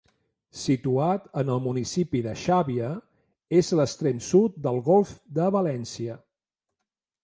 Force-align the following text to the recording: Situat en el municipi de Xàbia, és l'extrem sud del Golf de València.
Situat 0.61 1.27
en 1.41 1.51
el 1.55 1.61
municipi 1.65 2.23
de 2.29 2.33
Xàbia, 2.45 2.89
és 3.61 3.71
l'extrem 3.81 4.27
sud 4.33 4.61
del 4.67 4.85
Golf 4.93 5.17
de 5.41 5.55
València. 5.61 6.23